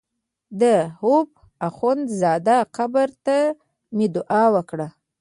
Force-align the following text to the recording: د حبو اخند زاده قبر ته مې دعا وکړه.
د 0.59 0.63
حبو 0.99 1.17
اخند 1.67 2.03
زاده 2.19 2.57
قبر 2.75 3.09
ته 3.25 3.37
مې 3.95 4.07
دعا 4.15 4.43
وکړه. 4.55 4.87